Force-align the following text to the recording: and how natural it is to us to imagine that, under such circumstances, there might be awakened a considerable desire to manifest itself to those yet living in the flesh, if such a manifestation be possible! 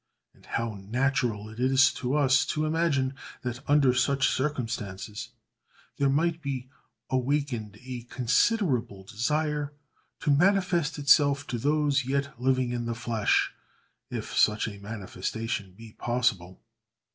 and 0.33 0.47
how 0.47 0.79
natural 0.89 1.47
it 1.47 1.59
is 1.59 1.93
to 1.93 2.15
us 2.15 2.43
to 2.43 2.65
imagine 2.65 3.13
that, 3.43 3.59
under 3.69 3.93
such 3.93 4.27
circumstances, 4.27 5.29
there 5.97 6.09
might 6.09 6.41
be 6.41 6.67
awakened 7.11 7.77
a 7.85 8.01
considerable 8.09 9.03
desire 9.03 9.73
to 10.19 10.31
manifest 10.31 10.97
itself 10.97 11.45
to 11.45 11.59
those 11.59 12.03
yet 12.03 12.41
living 12.41 12.71
in 12.71 12.85
the 12.87 12.95
flesh, 12.95 13.53
if 14.09 14.35
such 14.35 14.67
a 14.67 14.79
manifestation 14.79 15.71
be 15.73 15.91
possible! 15.93 16.59